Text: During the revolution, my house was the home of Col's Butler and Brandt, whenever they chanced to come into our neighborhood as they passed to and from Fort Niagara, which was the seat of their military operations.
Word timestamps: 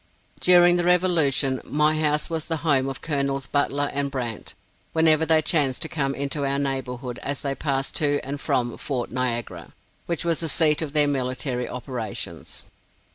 During 0.39 0.77
the 0.77 0.83
revolution, 0.83 1.61
my 1.63 1.95
house 1.99 2.27
was 2.27 2.45
the 2.45 2.57
home 2.65 2.89
of 2.89 3.03
Col's 3.03 3.45
Butler 3.45 3.91
and 3.93 4.09
Brandt, 4.09 4.55
whenever 4.93 5.27
they 5.27 5.43
chanced 5.43 5.83
to 5.83 5.87
come 5.89 6.15
into 6.15 6.43
our 6.43 6.57
neighborhood 6.57 7.19
as 7.21 7.41
they 7.41 7.53
passed 7.53 7.93
to 7.97 8.19
and 8.25 8.41
from 8.41 8.79
Fort 8.79 9.11
Niagara, 9.11 9.73
which 10.07 10.25
was 10.25 10.39
the 10.39 10.49
seat 10.49 10.81
of 10.81 10.93
their 10.93 11.07
military 11.07 11.69
operations. 11.69 12.65